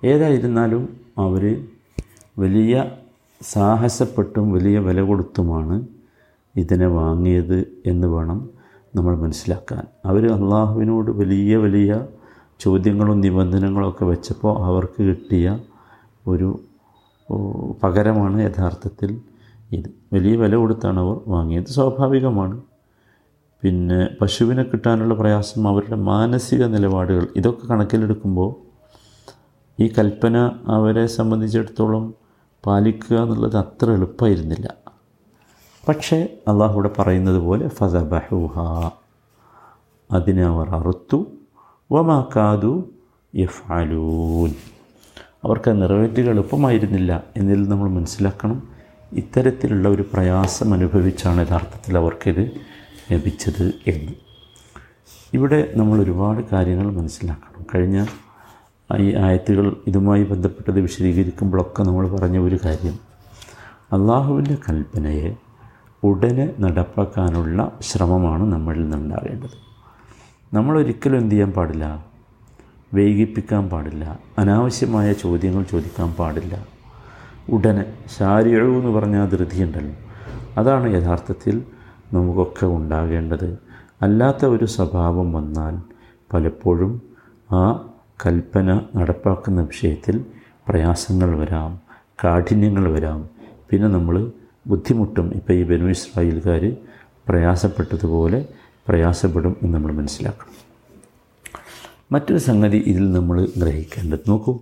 ഏതായിരുന്നാലും 0.04 0.98
അവർ 1.18 1.66
വലിയ 2.40 2.92
സാഹസപ്പെട്ടും 3.42 4.52
വലിയ 4.52 4.80
വില 4.80 5.02
കൊടുത്തുമാണ് 5.02 5.88
ഇതിനെ 6.56 6.88
വാങ്ങിയത് 6.88 7.68
എന്ന് 7.86 8.08
വേണം 8.08 8.50
നമ്മൾ 8.96 9.18
മനസ്സിലാക്കാൻ. 9.18 9.84
അവർ 10.06 10.32
അള്ളാഹുവിനോട് 10.32 11.12
വലിയ 11.12 11.58
വലിയ 11.58 12.06
ചോദ്യങ്ങളും 12.60 13.22
നിബന്ധനകളും 13.22 13.90
ഒക്കെ 13.90 14.06
വെച്ചപ്പോൾ 14.06 14.60
അവർക്ക് 14.64 15.04
കിട്ടിയ 15.04 15.60
ഒരു 16.28 16.60
പകരമാണ് 17.84 18.42
യഥാർത്ഥത്തിൽ 18.42 19.22
ഇത്. 19.72 19.90
വലിയ 20.14 20.36
വില 20.36 20.56
കൊടുത്താണ് 20.56 21.00
അവർ 21.00 21.20
വാങ്ങിയത്. 21.28 21.66
സ്വാഭാവികമാണ്. 21.66 22.62
പിന്നെ 23.64 24.10
പശുവിനെ 24.22 24.64
കിട്ടാനുള്ള 24.64 25.14
പ്രയാസം 25.14 25.68
അവരുടെ 25.68 25.96
മാനസിക 25.96 26.64
നിലപാടുകൾ 26.66 27.28
ഇതൊക്കെ 27.38 27.68
കണക്കിലെടുക്കുമ്പോൾ 27.68 28.50
ഈ 29.80 29.88
കൽപ്പന 29.98 30.38
അവരെ 30.68 31.08
സംബന്ധിച്ചിടത്തോളം 31.08 32.14
പാലിക്കുക 32.66 33.18
എന്നുള്ളത് 33.18 33.58
അത്ര 33.58 33.92
എളുപ്പമായിരുന്നില്ല. 33.92 34.68
പക്ഷേ 35.88 36.18
അള്ളാഹുവിടെ 36.48 36.92
പറയുന്നത് 37.00 37.38
പോലെ 37.38 37.68
ഫസബഹുഹ 37.68 38.56
അതിനെ 40.12 40.44
അവർ 40.44 40.70
അറുത്തു. 40.70 41.20
വമാക്കാതു 41.92 42.74
യഫാലൂൻ 43.36 44.52
അവർക്ക് 45.44 45.82
നിറവേറ്റുക 45.82 46.30
എളുപ്പമായിരുന്നില്ല 46.30 47.24
എന്നതിൽ 47.38 47.70
നമ്മൾ 47.70 47.90
മനസ്സിലാക്കണം 47.90 48.58
ഇത്തരത്തിലുള്ള 49.12 49.88
ഒരു 49.90 50.04
പ്രയാസം 50.14 50.74
അനുഭവിച്ചാണ് 50.74 51.40
യഥാർത്ഥത്തിൽ 51.42 51.98
അവർക്കിത് 51.98 52.44
ലഭിച്ചത് 53.12 53.74
എന്ന്. 53.88 54.12
ഇവിടെ 55.34 55.74
നമ്മൾ 55.76 56.02
ഒരുപാട് 56.02 56.50
കാര്യങ്ങൾ 56.52 56.92
മനസ്സിലാക്കണം. 56.92 57.66
കഴിഞ്ഞ 57.76 58.06
ഈ 58.98 59.16
ആയത്തുകൾ 59.16 59.78
ഇതുമായി 59.88 60.24
ബന്ധപ്പെട്ടത് 60.24 60.80
വിശദീകരിക്കുമ്പോഴൊക്കെ 60.80 61.84
നമ്മൾ 61.84 62.16
പറഞ്ഞ 62.16 62.38
ഒരു 62.38 62.60
കാര്യം. 62.66 62.94
അള്ളാഹുവിന്റെ 63.94 64.58
കൽപ്പനയെ 64.70 65.36
ഉടനെ 66.04 66.54
നടപ്പാക്കാനുള്ള 66.60 67.72
ശ്രമമാണ് 67.82 68.52
നമ്മളിൽ 68.52 68.82
നിന്നുണ്ടാകേണ്ടത്. 68.82 69.70
നമ്മളൊരിക്കലും 70.56 71.18
എന്തു 71.18 71.30
ചെയ്യാൻ 71.30 71.52
പാടില്ല? 71.52 72.06
വൈകിപ്പിക്കാൻ 72.94 73.70
പാടില്ല. 73.70 74.20
അനാവശ്യമായ 74.38 75.14
ചോദ്യങ്ങൾ 75.14 75.64
ചോദിക്കാൻ 75.64 76.14
പാടില്ല. 76.14 76.68
ഉടനെ 77.50 77.86
ശാരീരവും 78.18 78.82
എന്ന് 78.82 79.00
പറഞ്ഞാൽ 79.00 79.30
ധൃതിയുണ്ടല്ലോ. 79.30 79.96
അതാണ് 80.58 80.94
യഥാർത്ഥത്തിൽ 80.94 81.64
നമുക്കൊക്കെ 82.14 82.66
ഉണ്ടാകേണ്ടത്. 82.66 83.60
അല്ലാത്ത 84.02 84.46
ഒരു 84.46 84.66
സ്വഭാവം 84.66 85.34
വന്നാൽ 85.34 85.78
പലപ്പോഴും 86.34 87.02
ആ 87.52 87.90
കൽപ്പന 88.26 88.82
നടപ്പാക്കുന്ന 88.96 89.62
വിഷയത്തിൽ 89.62 90.26
പ്രയാസങ്ങൾ 90.70 91.40
വരാം 91.40 91.80
കാഠിന്യങ്ങൾ 92.24 92.92
വരാം. 92.92 93.30
പിന്നെ 93.70 93.88
നമ്മൾ 93.88 94.32
ബുദ്ധിമുട്ടും 94.68 95.34
ഇപ്പോൾ 95.36 95.54
ഈ 95.54 95.64
ബനു 95.64 95.90
ഇസ്രായേൽക്കാർ 95.90 96.76
പ്രയാസപ്പെട്ടതുപോലെ 97.28 98.48
പ്രയാസപ്പെടും 98.88 99.56
എന്ന് 99.62 99.78
നമ്മൾ 99.78 99.92
മനസ്സിലാക്കണം. 99.92 100.54
മറ്റൊരു 102.12 102.38
സംഗതി 102.38 102.78
ഇതിൽ 102.78 103.12
നമ്മൾ 103.12 103.48
ഗ്രഹിക്കേണ്ടത് 103.58 104.20
നോക്കൂ. 104.28 104.60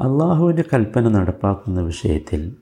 അള്ളാഹുവിന്റെ 0.00 0.64
കൽപ്പന 0.74 1.08
നടപ്പാക്കുന്ന 1.08 1.80
വിഷയത്തിൽ 1.80 2.56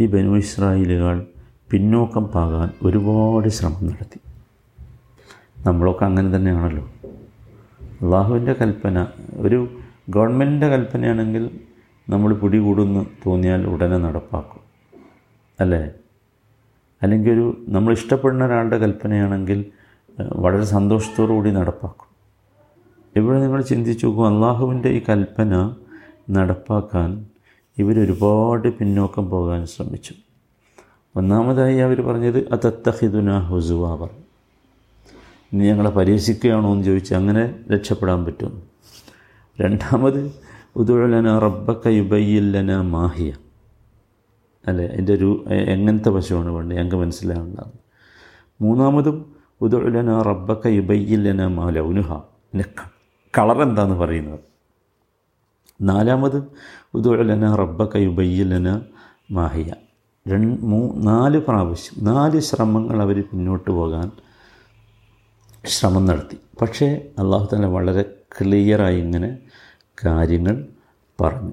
ഈ 0.00 0.06
ബനു 0.06 0.36
ഇസ്രായേലുകൾ 0.36 1.26
പിന്നോക്കം 1.72 2.24
പാകാൻ 2.24 2.70
ഒരുപാട് 2.82 3.48
ശ്രമം 3.48 3.86
നടത്തി. 3.86 4.20
നമ്മളൊക്കെ 5.66 6.04
അങ്ങനെ 6.04 6.36
തന്നെയാണല്ലോ. 6.36 6.90
അള്ളാഹുവിന്റെ 8.02 8.52
കൽപ്പന 8.52 9.06
ഒരു 9.36 9.68
ഗവൺമെന്റിന്റെ 10.08 10.68
കൽപ്പനയാണെങ്കിൽ 10.68 11.60
നമ്മൾ 12.08 12.34
പിടികൂടുന്ന് 12.34 13.06
തോന്നിയാൽ 13.26 13.66
ഉടനെ 13.66 13.98
നടപ്പാക്കും. 13.98 14.60
അല്ലേ? 15.60 15.90
അല്ലെങ്കിൽ 17.02 17.32
ഒരു 17.32 17.64
നമ്മൾ 17.68 17.92
ഇഷ്ടപ്പെടുന്ന 17.92 18.44
ഒരാളുടെ 18.44 18.78
കൽപ്പനയാണെങ്കിൽ 18.78 19.64
വളരെ 20.36 20.64
കൂടി 21.26 21.50
നടപ്പാക്കും. 21.50 22.08
ഇവിടെ 23.16 23.40
നിങ്ങൾ 23.40 23.62
ചിന്തിച്ചു 23.62 24.06
നോക്കും 24.06 24.26
അള്ളാഹുവിന്റെ 24.26 24.88
ഈ 24.88 25.02
കൽപ്പന 25.08 25.74
നടപ്പാക്കാൻ 26.30 27.26
ഇവരൊരുപാട് 27.78 28.68
പിന്നോക്കം 28.68 29.30
പോകാൻ 29.30 29.66
ശ്രമിച്ചു. 29.66 30.14
ഒന്നാമതായി 31.16 31.76
അവർ 31.76 32.00
പറഞ്ഞത് 32.00 32.48
അതത്തഹിദുന 32.52 33.38
ഹുസുവ 33.38 33.96
പറഞ്ഞു. 33.96 34.22
ഇനി 35.52 35.68
ഞങ്ങളെ 35.68 35.90
പരിഹസിക്കുകയാണോ 35.90 36.72
എന്ന് 36.72 36.84
ചോദിച്ചാൽ 36.84 37.16
അങ്ങനെ 37.16 37.64
രക്ഷപ്പെടാൻ 37.72 38.24
പറ്റും. 38.24 38.62
രണ്ടാമത് 39.60 40.34
ഉദുഴലന 40.76 41.38
റബ്ബക്ക 41.38 41.88
യുബയ്യില്ലന 41.88 42.80
മാഹിയ. 42.80 43.32
അല്ലേ? 44.66 44.86
അതിന്റെ 44.86 45.12
ഒരു 45.14 45.44
എങ്ങനത്തെ 45.48 46.08
പശുവാണ് 46.08 46.48
വേണ്ടത്? 46.48 46.76
ഞങ്ങൾക്ക് 46.76 46.96
മനസ്സിലാവുന്നതാണ് 46.96 47.72
മൂന്നാമതും 48.60 49.36
ഉദുഴലന 49.60 50.22
റബ്ബക്ക 50.22 50.66
യുബയ്യില്ലന 50.66 51.46
മാ 51.46 51.70
ലൗനുഹ 51.70 52.12
പിന്നെ 52.18 52.64
കളർ 53.38 53.62
എന്താണെന്ന് 53.62 53.98
പറയുന്നത്? 53.98 54.40
നാലാമത് 55.80 56.42
ഉദുഴലന 56.94 57.54
റബ്ബക്ക 57.54 57.96
യുബയ്യില്ലന 57.96 58.80
മാഹിയ. 59.30 59.72
രണ്ട് 60.28 60.64
മൂ 60.64 60.94
നാല് 60.96 61.38
പ്രാവശ്യം 61.38 62.04
നാല് 62.04 62.40
ശ്രമങ്ങൾ 62.40 63.02
അവർ 63.02 63.22
പിന്നോട്ട് 63.22 63.70
പോകാൻ 63.70 64.10
ശ്രമം 65.66 66.06
നടത്തി. 66.06 66.38
പക്ഷേ 66.60 67.08
അള്ളാഹു 67.18 67.48
താല 67.52 67.66
വളരെ 67.66 68.04
ക്ലിയറായി 68.40 69.00
ഇങ്ങനെ 69.00 69.38
കാര്യങ്ങൾ 70.04 70.66
പറഞ്ഞു. 71.20 71.52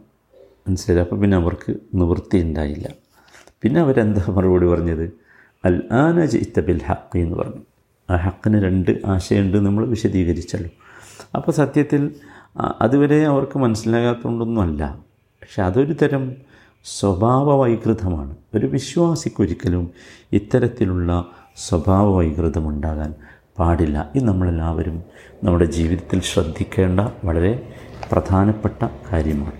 മനസ്സിലായി? 0.67 1.01
അപ്പോൾ 1.01 1.19
പിന്നെ 1.19 1.37
അവർക്ക് 1.37 1.75
നിവൃത്തി 1.95 2.37
ഉണ്ടായില്ല. 2.37 2.89
പിന്നെ 3.61 3.81
അവരെന്താ 3.81 4.25
മറുപടി 4.29 4.67
പറഞ്ഞത്? 4.67 5.11
അൽ 5.65 5.81
ആന 5.91 6.25
ജിത്തബിൽ 6.25 6.81
ഹക്ക് 6.83 7.17
എന്ന് 7.17 7.35
പറഞ്ഞു. 7.35 7.61
ആ 8.09 8.15
ഹക്കിന് 8.15 8.63
രണ്ട് 8.63 8.91
ആശയമുണ്ട് 9.05 9.57
നമ്മൾ 9.57 9.87
വിശദീകരിച്ചല്ലോ. 9.87 10.69
അപ്പോൾ 11.35 11.51
സത്യത്തിൽ 11.51 12.15
അതുവരെ 12.81 13.25
അവർക്ക് 13.25 13.59
മനസ്സിലാകാത്തതുകൊണ്ടൊന്നുമല്ല 13.59 14.99
പക്ഷെ 15.41 15.61
അതൊരു 15.61 15.93
തരം 15.93 16.48
സ്വഭാവ 16.83 17.55
വൈകൃതമാണ് 17.55 18.35
ഒരു 18.55 18.65
വിശ്വാസിക്കൊരിക്കലും 18.65 19.91
ഇത്തരത്തിലുള്ള 20.31 21.27
സ്വഭാവ 21.57 22.07
വൈകൃതം 22.07 22.67
ഉണ്ടാകാൻ 22.67 23.13
പാടില്ല. 23.59 24.11
ഇത് 24.15 24.23
നമ്മളെല്ലാവരും 24.23 25.03
നമ്മുടെ 25.43 25.65
ജീവിതത്തിൽ 25.65 26.21
ശ്രദ്ധിക്കേണ്ട 26.21 26.99
വളരെ 26.99 27.73
പ്രധാനപ്പെട്ട 28.11 28.87
കാര്യമാണ്. 29.13 29.53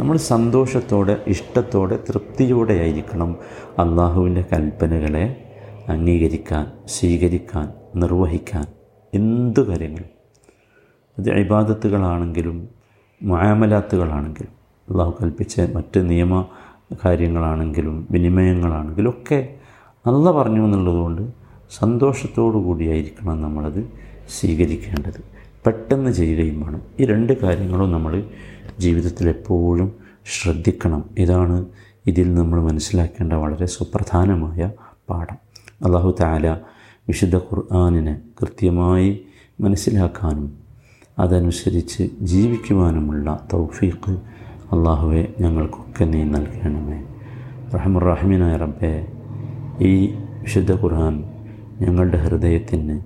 നമ്മൾ 0.00 0.16
സന്തോഷത്തോടെ 0.16 1.22
ഇഷ്ടത്തോടെ 1.26 1.98
തൃപ്തിയോടെ 2.08 2.74
ആയിരിക്കണം 2.74 3.36
അള്ളാഹുവിന്റെ 3.78 4.44
കൽപ്പനകളെ 4.52 5.42
അംഗീകരിക്കാൻ 5.88 6.72
സ്വീകരിക്കാൻ 6.86 7.72
നിർവഹിക്കാൻ 7.96 8.66
എന്തു 9.14 9.60
കാര്യങ്ങളും. 9.60 10.16
അത് 11.18 11.30
ഇബാദത്തുകളാണെങ്കിലും 11.30 12.68
മുആമലാത്തുകളാണെങ്കിലും 13.22 14.55
അള്ളാഹു 14.90 15.14
കൽപ്പിച്ച 15.22 15.60
മറ്റ് 15.60 16.10
നിയമ 16.10 16.46
കാര്യങ്ങളാണെങ്കിലും 17.04 18.08
വിനിമയങ്ങളാണെങ്കിലും 18.10 19.10
ഒക്കെ 19.10 19.54
നല്ല 20.06 20.30
പറഞ്ഞു 20.30 20.64
എന്നുള്ളതുകൊണ്ട് 20.64 21.32
സന്തോഷത്തോടു 21.78 22.56
കൂടിയായിരിക്കണം 22.56 23.42
നമ്മളത് 23.42 23.90
സ്വീകരിക്കേണ്ടത്. 24.40 25.24
പെട്ടെന്ന് 25.66 26.10
ചെയ്യുകയും 26.10 26.60
വേണം. 26.60 26.82
ഈ 27.00 27.04
രണ്ട് 27.04 27.40
കാര്യങ്ങളും 27.40 27.92
നമ്മൾ 27.92 28.24
ജീവിതത്തിൽ 28.78 29.28
എപ്പോഴും 29.28 29.92
ശ്രദ്ധിക്കണം. 30.40 31.04
ഇതാണ് 31.18 31.64
ഇതിൽ 32.06 32.34
നമ്മൾ 32.34 32.62
മനസ്സിലാക്കേണ്ട 32.62 33.32
വളരെ 33.32 33.66
സുപ്രധാനമായ 33.66 34.70
പാഠം. 35.10 35.36
അള്ളാഹു 35.84 36.16
താല 36.20 36.50
വിശുദ്ധ 37.08 37.36
ഖുർആാനിനെ 37.36 38.20
കൃത്യമായി 38.40 39.26
മനസ്സിലാക്കാനും 39.60 40.52
അതനുസരിച്ച് 41.18 42.10
ജീവിക്കുവാനുമുള്ള 42.20 43.46
തൗഫീഖ് 43.52 44.35
അള്ളാഹുവെ 44.74 45.22
ഞങ്ങൾക്കൊക്കെ 45.42 46.04
നീ 46.12 46.20
നൽകണമേ. 46.34 46.98
റഹമുറഹമീനായ 47.74 48.54
റബ്ബെ 48.64 48.94
ഈ 49.90 49.92
വിശുദ്ധ 50.42 50.72
ഖുർആൻ 50.82 51.14
ഞങ്ങളുടെ 51.82 52.18
ഹൃദയത്തിന് 52.24 52.96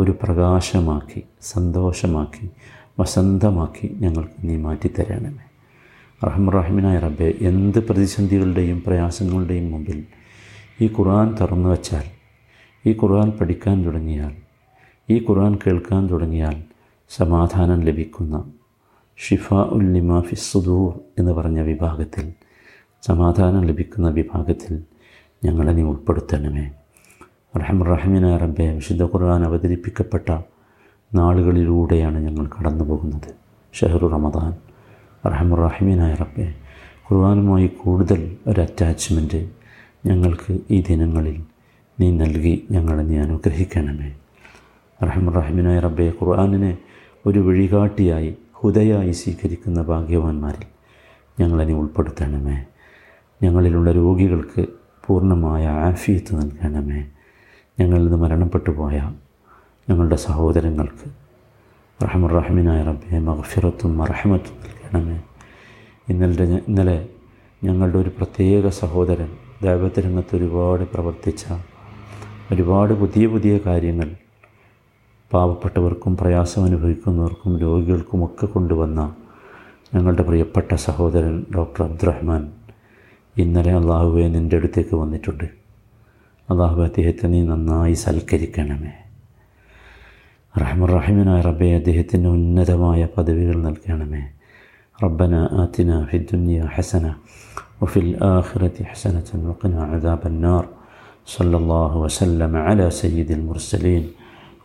ഒരു 0.00 0.12
പ്രകാശമാക്കി 0.22 1.20
സന്തോഷമാക്കി 1.52 2.46
വസന്തമാക്കി 3.00 3.88
ഞങ്ങൾക്ക് 4.02 4.38
നീ 4.48 4.56
മാറ്റിത്തരണമേ. 4.66 5.44
റഹമുറഹമീനായ 6.26 6.98
റബ്ബെ 7.06 7.28
എന്ത് 7.50 7.80
പ്രതിസന്ധികളുടെയും 7.88 8.78
പ്രയാസങ്ങളുടെയും 8.86 9.66
മുമ്പിൽ 9.72 9.98
ഈ 10.82 10.88
ഖുർആൻ 10.96 11.28
തുറന്നു 11.40 11.68
വച്ചാൽ 11.68 12.06
ഈ 12.84 12.92
ഖുർആൻ 13.00 13.28
പഠിക്കാൻ 13.38 13.76
തുടങ്ങിയാൽ 13.86 14.34
ഈ 15.08 15.18
ഖുർആൻ 15.28 15.52
കേൾക്കാൻ 15.64 16.02
തുടങ്ങിയാൽ 16.12 16.56
സമാധാനം 17.10 17.80
ലഭിക്കുന്ന 17.88 18.36
ഷിഫ 19.20 19.46
ഉല്ലിമ 19.76 20.20
ഫിസുദൂർ 20.20 20.90
എന്ന് 21.18 21.32
പറഞ്ഞ 21.32 21.60
വിഭാഗത്തിൽ 21.60 22.26
സമാധാനം 23.02 23.62
ലഭിക്കുന്ന 23.66 24.08
വിഭാഗത്തിൽ 24.10 24.74
ഞങ്ങളെ 25.44 25.72
നീ 25.72 25.82
ഉൾപ്പെടുത്തണമേ. 25.82 26.64
റഹമുറഹമീന 27.60 28.36
റബ്ബെ 28.42 28.66
വിശുദ്ധ 28.74 29.02
ഖുർആൻ 29.02 29.44
അവതരിപ്പിക്കപ്പെട്ട 29.44 30.28
നാളുകളിലൂടെയാണ് 31.14 32.18
ഞങ്ങൾ 32.26 32.46
കടന്നു 32.46 32.84
പോകുന്നത് 32.84 33.28
ഷെഹറു 33.74 34.06
റമദാൻ. 34.06 34.52
റഹമുറഹമീനായ 35.32 36.14
റബ്ബെ 36.14 36.54
ഖുർആാനുമായി 37.08 37.68
കൂടുതൽ 37.82 38.36
ഒരു 38.46 38.60
അറ്റാച്ച്മെന്റ് 38.60 39.40
ഞങ്ങൾക്ക് 40.06 40.52
ഈ 40.70 40.84
ദിനങ്ങളിൽ 40.88 41.38
നീ 42.00 42.08
നൽകി 42.22 42.54
ഞങ്ങളെ 42.70 43.02
നീ 43.02 43.16
അനുഗ്രഹിക്കണമേ. 43.18 44.10
റഹമുറഹമീനായ 45.00 45.78
റബ്ബെ 45.80 46.12
ഖുർആാനിനെ 46.20 46.72
ഒരു 47.26 47.38
വഴികാട്ടിയായി 47.38 48.30
ഹുദയായി 48.60 49.12
സ്വീകരിക്കുന്ന 49.12 49.82
ഭാഗ്യവാന്മാരിൽ 49.82 50.66
ഞങ്ങളതിനെ 51.40 51.78
ഉൾപ്പെടുത്തണമേ. 51.78 52.64
ഞങ്ങളിലുള്ള 53.42 53.92
രോഗികൾക്ക് 53.92 54.66
പൂർണമായ 55.06 55.68
ആഫിയത്ത് 55.68 56.40
നൽകണമേ. 56.40 57.06
ഞങ്ങളിൽ 57.80 58.02
നിന്ന് 58.02 58.16
മരണപ്പെട്ടു 58.16 58.70
പോയ 58.70 59.12
ഞങ്ങളുടെ 59.90 60.16
സഹോദരങ്ങൾക്ക് 60.16 61.10
റഹമുറഹമിനായ 62.04 62.82
റബ്ബെ 62.82 63.18
മഹഫിറത്തും 63.18 63.98
മറഹമത്തും 63.98 64.54
നൽകണമേ. 64.54 65.22
ഇന്നലെ 66.08 66.44
ഇന്നലെ 66.68 67.08
ഞങ്ങളുടെ 67.64 67.98
ഒരു 67.98 68.08
പ്രത്യേക 68.08 68.68
സഹോദരൻ 68.68 69.28
ദൈവത്തെ 69.62 70.02
ഒരുപാട് 70.34 70.84
പ്രവർത്തിച്ച 70.84 71.46
ഒരുപാട് 72.52 72.94
പുതിയ 72.94 73.26
പുതിയ 73.26 73.58
കാര്യങ്ങൾ 73.66 74.16
പാവപ്പെട്ടവർക്കും 75.32 76.16
പ്രയാസം 76.16 76.64
അനുഭവിക്കുന്നവർക്കും 76.64 77.58
രോഗികൾക്കുമൊക്കെ 77.58 78.46
കൊണ്ടുവന്ന 78.46 79.14
ഞങ്ങളുടെ 79.94 80.22
പ്രിയപ്പെട്ട 80.22 80.74
സഹോദരൻ 80.74 81.46
ഡോക്ടർ 81.56 81.84
അബ്ദുറഹ്മാൻ 81.84 82.52
ഇന്നലെ 83.36 83.72
അള്ളാഹുബെ 83.72 84.28
നിന്റെ 84.28 84.56
അടുത്തേക്ക് 84.56 84.96
വന്നിട്ടുണ്ട്. 84.96 85.44
അള്ളാഹുബെ 86.50 86.84
അദ്ദേഹത്തെ 86.84 87.26
നീ 87.26 87.42
നന്നായി 87.42 87.92
സൽക്കരിക്കണമേ. 87.92 88.92
റഹ്മർ 90.60 90.90
റഹിമനായ 90.90 91.40
റബ്ബെ 91.40 91.74
അദ്ദേഹത്തിന് 91.74 92.26
ഉന്നതമായ 92.26 93.08
പദവികൾ 93.16 93.56
നൽകണമേ. 93.62 94.22
റബ്ബന 95.04 95.34
ആത്തിന 95.34 96.04
ഫിദ്ദുന്യ 96.04 96.68
ഹസന 96.74 97.14
വഫിൽ 97.82 98.24
ആഖിറത്തി 98.24 98.82
ഹസനത്തുൻ 98.82 99.48
വഖന 99.48 99.74
അദാബന്നാർ. 99.74 100.68
സല്ലല്ലാഹു 101.36 102.04
വസല്ലം 102.04 102.64
അല 102.66 102.88
സയ്യിദുൽ 102.88 103.40
മുർസലീൻ. 103.40 104.08